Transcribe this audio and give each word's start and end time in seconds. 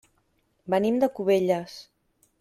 Venim 0.73 0.97
de 1.03 1.09
Cubelles. 1.19 1.75